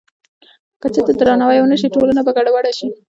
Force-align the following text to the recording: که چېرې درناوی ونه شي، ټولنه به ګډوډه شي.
که 0.81 0.87
چېرې 0.93 1.13
درناوی 1.19 1.59
ونه 1.61 1.77
شي، 1.81 1.87
ټولنه 1.95 2.21
به 2.25 2.31
ګډوډه 2.37 2.71
شي. 2.77 2.87